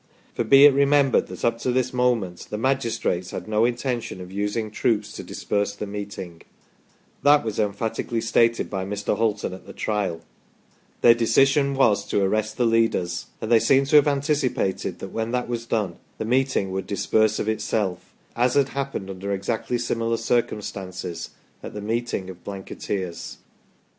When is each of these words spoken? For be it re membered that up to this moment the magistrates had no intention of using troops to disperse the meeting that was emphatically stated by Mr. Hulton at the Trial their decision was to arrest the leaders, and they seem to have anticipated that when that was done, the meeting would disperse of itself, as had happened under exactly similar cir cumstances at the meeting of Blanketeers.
For 0.33 0.43
be 0.43 0.65
it 0.65 0.73
re 0.73 0.85
membered 0.85 1.27
that 1.27 1.45
up 1.45 1.59
to 1.59 1.71
this 1.71 1.93
moment 1.93 2.47
the 2.49 2.57
magistrates 2.57 3.29
had 3.29 3.47
no 3.47 3.65
intention 3.65 4.19
of 4.19 4.31
using 4.31 4.71
troops 4.71 5.11
to 5.13 5.21
disperse 5.23 5.75
the 5.75 5.85
meeting 5.85 6.41
that 7.21 7.45
was 7.45 7.59
emphatically 7.59 8.19
stated 8.19 8.67
by 8.67 8.83
Mr. 8.83 9.15
Hulton 9.15 9.53
at 9.53 9.67
the 9.67 9.73
Trial 9.73 10.21
their 11.01 11.13
decision 11.13 11.75
was 11.75 12.03
to 12.07 12.19
arrest 12.23 12.57
the 12.57 12.65
leaders, 12.65 13.27
and 13.41 13.51
they 13.51 13.59
seem 13.59 13.85
to 13.85 13.95
have 13.97 14.07
anticipated 14.07 14.97
that 14.97 15.11
when 15.13 15.29
that 15.33 15.47
was 15.47 15.67
done, 15.67 15.97
the 16.17 16.25
meeting 16.25 16.71
would 16.71 16.87
disperse 16.87 17.37
of 17.37 17.47
itself, 17.47 18.11
as 18.35 18.55
had 18.55 18.69
happened 18.69 19.07
under 19.07 19.31
exactly 19.31 19.77
similar 19.77 20.17
cir 20.17 20.41
cumstances 20.41 21.29
at 21.61 21.75
the 21.75 21.79
meeting 21.79 22.27
of 22.27 22.43
Blanketeers. 22.43 23.37